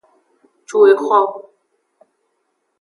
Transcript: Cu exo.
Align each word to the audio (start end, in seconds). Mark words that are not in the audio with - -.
Cu 0.67 0.77
exo. 0.91 1.21